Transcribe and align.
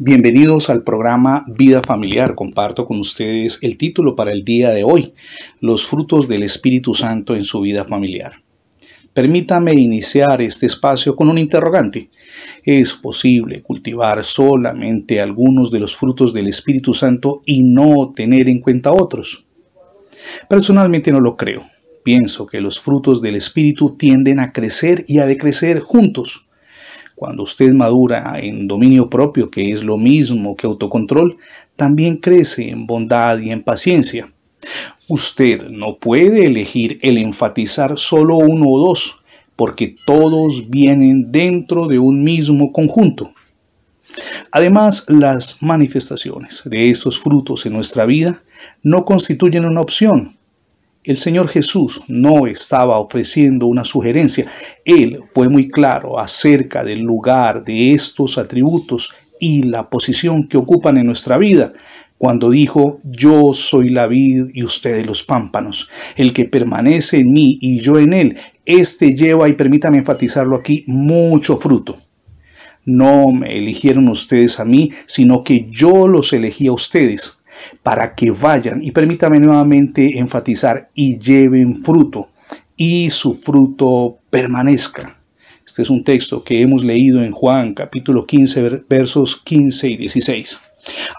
Bienvenidos 0.00 0.70
al 0.70 0.84
programa 0.84 1.44
Vida 1.48 1.82
Familiar. 1.82 2.36
Comparto 2.36 2.86
con 2.86 3.00
ustedes 3.00 3.58
el 3.62 3.76
título 3.76 4.14
para 4.14 4.30
el 4.30 4.44
día 4.44 4.70
de 4.70 4.84
hoy, 4.84 5.12
Los 5.58 5.84
frutos 5.84 6.28
del 6.28 6.44
Espíritu 6.44 6.94
Santo 6.94 7.34
en 7.34 7.42
su 7.42 7.60
vida 7.60 7.84
familiar. 7.84 8.34
Permítame 9.12 9.74
iniciar 9.74 10.40
este 10.40 10.66
espacio 10.66 11.16
con 11.16 11.28
un 11.28 11.36
interrogante. 11.36 12.10
¿Es 12.62 12.92
posible 12.92 13.60
cultivar 13.62 14.22
solamente 14.22 15.20
algunos 15.20 15.72
de 15.72 15.80
los 15.80 15.96
frutos 15.96 16.32
del 16.32 16.46
Espíritu 16.46 16.94
Santo 16.94 17.42
y 17.44 17.64
no 17.64 18.12
tener 18.14 18.48
en 18.48 18.60
cuenta 18.60 18.92
otros? 18.92 19.46
Personalmente 20.48 21.10
no 21.10 21.18
lo 21.18 21.36
creo. 21.36 21.62
Pienso 22.04 22.46
que 22.46 22.60
los 22.60 22.78
frutos 22.78 23.20
del 23.20 23.34
Espíritu 23.34 23.96
tienden 23.98 24.38
a 24.38 24.52
crecer 24.52 25.04
y 25.08 25.18
a 25.18 25.26
decrecer 25.26 25.80
juntos. 25.80 26.47
Cuando 27.18 27.42
usted 27.42 27.72
madura 27.72 28.38
en 28.38 28.68
dominio 28.68 29.10
propio, 29.10 29.50
que 29.50 29.72
es 29.72 29.82
lo 29.82 29.96
mismo 29.96 30.54
que 30.54 30.68
autocontrol, 30.68 31.36
también 31.74 32.18
crece 32.18 32.70
en 32.70 32.86
bondad 32.86 33.40
y 33.40 33.50
en 33.50 33.64
paciencia. 33.64 34.28
Usted 35.08 35.68
no 35.68 35.96
puede 35.98 36.46
elegir 36.46 37.00
el 37.02 37.18
enfatizar 37.18 37.98
solo 37.98 38.36
uno 38.36 38.68
o 38.68 38.86
dos, 38.86 39.20
porque 39.56 39.96
todos 40.06 40.70
vienen 40.70 41.32
dentro 41.32 41.88
de 41.88 41.98
un 41.98 42.22
mismo 42.22 42.70
conjunto. 42.70 43.32
Además, 44.52 45.04
las 45.08 45.60
manifestaciones 45.60 46.62
de 46.66 46.88
estos 46.88 47.18
frutos 47.18 47.66
en 47.66 47.72
nuestra 47.72 48.06
vida 48.06 48.44
no 48.84 49.04
constituyen 49.04 49.64
una 49.64 49.80
opción, 49.80 50.37
el 51.08 51.16
Señor 51.16 51.48
Jesús 51.48 52.02
no 52.06 52.46
estaba 52.46 52.98
ofreciendo 52.98 53.66
una 53.66 53.84
sugerencia. 53.84 54.46
Él 54.84 55.22
fue 55.32 55.48
muy 55.48 55.68
claro 55.68 56.18
acerca 56.18 56.84
del 56.84 57.00
lugar 57.00 57.64
de 57.64 57.94
estos 57.94 58.36
atributos 58.36 59.14
y 59.40 59.62
la 59.62 59.88
posición 59.88 60.46
que 60.46 60.58
ocupan 60.58 60.98
en 60.98 61.06
nuestra 61.06 61.38
vida 61.38 61.72
cuando 62.18 62.50
dijo, 62.50 62.98
yo 63.04 63.54
soy 63.54 63.88
la 63.88 64.06
vid 64.06 64.48
y 64.52 64.64
ustedes 64.64 65.06
los 65.06 65.22
pámpanos. 65.22 65.88
El 66.14 66.34
que 66.34 66.44
permanece 66.44 67.20
en 67.20 67.32
mí 67.32 67.56
y 67.58 67.78
yo 67.80 67.98
en 67.98 68.12
él, 68.12 68.36
éste 68.66 69.14
lleva, 69.14 69.48
y 69.48 69.54
permítame 69.54 69.98
enfatizarlo 69.98 70.56
aquí, 70.56 70.84
mucho 70.88 71.56
fruto. 71.56 71.96
No 72.84 73.32
me 73.32 73.56
eligieron 73.56 74.08
ustedes 74.08 74.60
a 74.60 74.64
mí, 74.64 74.90
sino 75.06 75.42
que 75.42 75.68
yo 75.70 76.06
los 76.06 76.34
elegí 76.34 76.66
a 76.66 76.72
ustedes 76.72 77.38
para 77.82 78.14
que 78.14 78.30
vayan, 78.30 78.82
y 78.82 78.90
permítame 78.92 79.40
nuevamente 79.40 80.18
enfatizar, 80.18 80.90
y 80.94 81.18
lleven 81.18 81.82
fruto, 81.84 82.28
y 82.76 83.10
su 83.10 83.34
fruto 83.34 84.18
permanezca. 84.30 85.16
Este 85.68 85.82
es 85.82 85.90
un 85.90 86.02
texto 86.02 86.42
que 86.42 86.62
hemos 86.62 86.82
leído 86.82 87.22
en 87.22 87.32
Juan 87.32 87.74
capítulo 87.74 88.24
15 88.24 88.84
versos 88.88 89.36
15 89.36 89.88
y 89.90 89.96
16. 89.98 90.60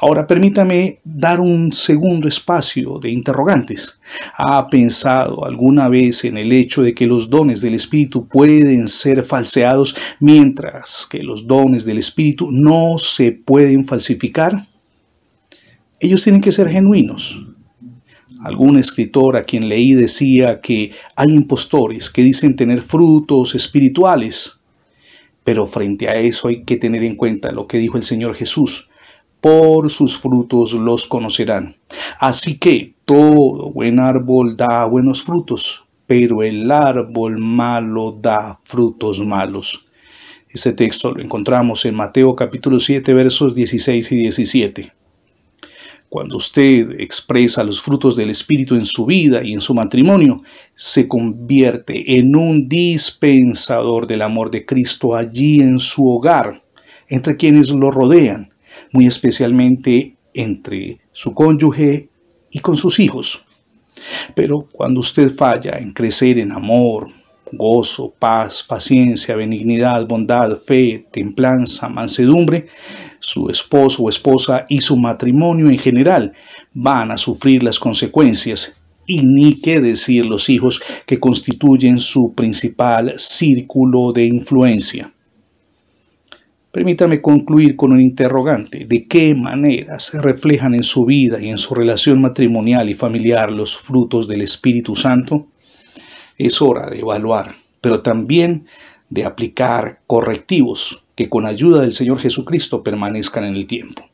Ahora 0.00 0.26
permítame 0.26 1.00
dar 1.04 1.40
un 1.40 1.72
segundo 1.72 2.28
espacio 2.28 2.98
de 2.98 3.10
interrogantes. 3.10 3.98
¿Ha 4.36 4.68
pensado 4.68 5.44
alguna 5.44 5.88
vez 5.88 6.24
en 6.24 6.38
el 6.38 6.52
hecho 6.52 6.82
de 6.82 6.94
que 6.94 7.06
los 7.06 7.28
dones 7.28 7.60
del 7.60 7.74
Espíritu 7.74 8.26
pueden 8.26 8.88
ser 8.88 9.24
falseados 9.24 9.94
mientras 10.20 11.06
que 11.10 11.22
los 11.22 11.46
dones 11.46 11.84
del 11.84 11.98
Espíritu 11.98 12.48
no 12.50 12.96
se 12.96 13.32
pueden 13.32 13.84
falsificar? 13.84 14.66
Ellos 16.00 16.22
tienen 16.22 16.40
que 16.40 16.52
ser 16.52 16.68
genuinos. 16.68 17.44
Algún 18.40 18.78
escritor 18.78 19.36
a 19.36 19.42
quien 19.42 19.68
leí 19.68 19.94
decía 19.94 20.60
que 20.60 20.92
hay 21.16 21.34
impostores 21.34 22.08
que 22.08 22.22
dicen 22.22 22.54
tener 22.54 22.82
frutos 22.82 23.54
espirituales, 23.56 24.60
pero 25.42 25.66
frente 25.66 26.08
a 26.08 26.16
eso 26.16 26.48
hay 26.48 26.62
que 26.62 26.76
tener 26.76 27.02
en 27.02 27.16
cuenta 27.16 27.50
lo 27.50 27.66
que 27.66 27.78
dijo 27.78 27.96
el 27.96 28.04
Señor 28.04 28.36
Jesús. 28.36 28.88
Por 29.40 29.90
sus 29.90 30.18
frutos 30.18 30.72
los 30.72 31.06
conocerán. 31.06 31.74
Así 32.18 32.58
que 32.58 32.94
todo 33.04 33.72
buen 33.72 33.98
árbol 33.98 34.56
da 34.56 34.84
buenos 34.86 35.22
frutos, 35.22 35.86
pero 36.06 36.42
el 36.42 36.70
árbol 36.70 37.38
malo 37.38 38.18
da 38.20 38.60
frutos 38.62 39.24
malos. 39.24 39.86
Este 40.48 40.72
texto 40.72 41.12
lo 41.12 41.22
encontramos 41.22 41.84
en 41.84 41.94
Mateo 41.94 42.34
capítulo 42.34 42.80
7 42.80 43.12
versos 43.14 43.54
16 43.54 44.12
y 44.12 44.16
17. 44.16 44.97
Cuando 46.08 46.38
usted 46.38 47.00
expresa 47.00 47.62
los 47.62 47.82
frutos 47.82 48.16
del 48.16 48.30
Espíritu 48.30 48.76
en 48.76 48.86
su 48.86 49.04
vida 49.04 49.42
y 49.44 49.52
en 49.52 49.60
su 49.60 49.74
matrimonio, 49.74 50.42
se 50.74 51.06
convierte 51.06 52.18
en 52.18 52.34
un 52.34 52.66
dispensador 52.66 54.06
del 54.06 54.22
amor 54.22 54.50
de 54.50 54.64
Cristo 54.64 55.14
allí 55.14 55.60
en 55.60 55.78
su 55.78 56.08
hogar, 56.08 56.62
entre 57.08 57.36
quienes 57.36 57.70
lo 57.70 57.90
rodean, 57.90 58.54
muy 58.92 59.06
especialmente 59.06 60.16
entre 60.32 60.98
su 61.12 61.34
cónyuge 61.34 62.08
y 62.50 62.60
con 62.60 62.76
sus 62.76 62.98
hijos. 63.00 63.44
Pero 64.34 64.66
cuando 64.72 65.00
usted 65.00 65.34
falla 65.34 65.78
en 65.78 65.92
crecer 65.92 66.38
en 66.38 66.52
amor, 66.52 67.08
gozo, 67.52 68.14
paz, 68.18 68.64
paciencia, 68.66 69.36
benignidad, 69.36 70.06
bondad, 70.06 70.56
fe, 70.56 71.06
templanza, 71.10 71.88
mansedumbre, 71.88 72.66
su 73.20 73.48
esposo 73.50 74.04
o 74.04 74.08
esposa 74.08 74.66
y 74.68 74.80
su 74.80 74.96
matrimonio 74.96 75.68
en 75.70 75.78
general 75.78 76.32
van 76.72 77.10
a 77.10 77.18
sufrir 77.18 77.62
las 77.62 77.78
consecuencias 77.78 78.76
y 79.06 79.22
ni 79.22 79.60
qué 79.60 79.80
decir 79.80 80.26
los 80.26 80.48
hijos 80.50 80.82
que 81.06 81.18
constituyen 81.18 81.98
su 81.98 82.34
principal 82.34 83.14
círculo 83.16 84.12
de 84.12 84.26
influencia. 84.26 85.12
Permítame 86.70 87.22
concluir 87.22 87.74
con 87.74 87.92
un 87.92 88.00
interrogante. 88.00 88.84
¿De 88.84 89.06
qué 89.06 89.34
manera 89.34 89.98
se 89.98 90.20
reflejan 90.20 90.74
en 90.74 90.82
su 90.82 91.06
vida 91.06 91.40
y 91.42 91.48
en 91.48 91.56
su 91.56 91.74
relación 91.74 92.20
matrimonial 92.20 92.90
y 92.90 92.94
familiar 92.94 93.50
los 93.50 93.76
frutos 93.76 94.28
del 94.28 94.42
Espíritu 94.42 94.94
Santo? 94.94 95.48
Es 96.38 96.62
hora 96.62 96.88
de 96.88 97.00
evaluar, 97.00 97.56
pero 97.80 98.00
también 98.00 98.66
de 99.10 99.24
aplicar 99.24 100.00
correctivos 100.06 101.04
que 101.14 101.28
con 101.28 101.46
ayuda 101.46 101.82
del 101.82 101.92
Señor 101.92 102.20
Jesucristo 102.20 102.82
permanezcan 102.84 103.44
en 103.44 103.56
el 103.56 103.66
tiempo. 103.66 104.08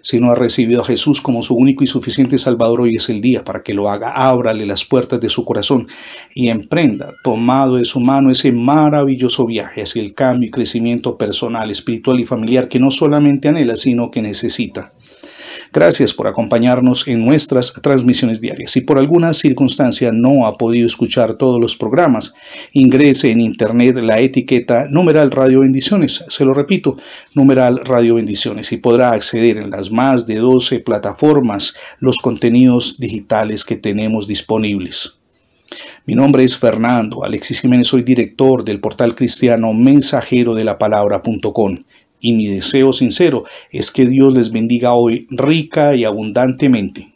Si 0.00 0.18
no 0.18 0.32
ha 0.32 0.34
recibido 0.34 0.82
a 0.82 0.84
Jesús 0.84 1.20
como 1.20 1.44
su 1.44 1.54
único 1.54 1.84
y 1.84 1.86
suficiente 1.86 2.36
Salvador, 2.36 2.80
hoy 2.80 2.96
es 2.96 3.08
el 3.08 3.20
día 3.20 3.44
para 3.44 3.62
que 3.62 3.74
lo 3.74 3.88
haga. 3.88 4.10
Ábrale 4.10 4.66
las 4.66 4.84
puertas 4.84 5.20
de 5.20 5.28
su 5.28 5.44
corazón 5.44 5.86
y 6.34 6.48
emprenda, 6.48 7.12
tomado 7.22 7.76
de 7.76 7.84
su 7.84 8.00
mano, 8.00 8.32
ese 8.32 8.50
maravilloso 8.50 9.46
viaje 9.46 9.82
hacia 9.82 10.02
el 10.02 10.14
cambio 10.14 10.48
y 10.48 10.50
crecimiento 10.50 11.16
personal, 11.16 11.70
espiritual 11.70 12.18
y 12.18 12.26
familiar 12.26 12.66
que 12.66 12.80
no 12.80 12.90
solamente 12.90 13.48
anhela, 13.48 13.76
sino 13.76 14.10
que 14.10 14.22
necesita. 14.22 14.92
Gracias 15.74 16.12
por 16.12 16.26
acompañarnos 16.26 17.08
en 17.08 17.24
nuestras 17.24 17.72
transmisiones 17.72 18.42
diarias. 18.42 18.72
Si 18.72 18.82
por 18.82 18.98
alguna 18.98 19.32
circunstancia 19.32 20.12
no 20.12 20.46
ha 20.46 20.58
podido 20.58 20.86
escuchar 20.86 21.38
todos 21.38 21.58
los 21.58 21.76
programas, 21.76 22.34
ingrese 22.72 23.30
en 23.30 23.40
internet 23.40 23.96
la 23.96 24.20
etiqueta 24.20 24.86
numeral 24.90 25.30
Radio 25.30 25.60
Bendiciones. 25.60 26.26
Se 26.28 26.44
lo 26.44 26.52
repito, 26.52 26.98
numeral 27.32 27.80
Radio 27.84 28.16
Bendiciones 28.16 28.70
y 28.70 28.76
podrá 28.76 29.12
acceder 29.12 29.56
en 29.56 29.70
las 29.70 29.90
más 29.90 30.26
de 30.26 30.36
12 30.36 30.80
plataformas 30.80 31.74
los 32.00 32.18
contenidos 32.18 32.98
digitales 32.98 33.64
que 33.64 33.76
tenemos 33.76 34.26
disponibles. 34.26 35.14
Mi 36.04 36.14
nombre 36.14 36.44
es 36.44 36.58
Fernando 36.58 37.24
Alexis 37.24 37.62
Jiménez, 37.62 37.86
soy 37.86 38.02
director 38.02 38.62
del 38.62 38.78
portal 38.78 39.14
cristiano 39.14 39.72
mensajero 39.72 40.54
de 40.54 40.64
la 40.64 40.76
palabra.com 40.76 41.78
y 42.22 42.32
mi 42.32 42.46
deseo 42.46 42.94
sincero 42.94 43.44
es 43.70 43.90
que 43.90 44.06
Dios 44.06 44.32
les 44.32 44.50
bendiga 44.50 44.94
hoy 44.94 45.26
rica 45.30 45.94
y 45.94 46.04
abundantemente. 46.04 47.11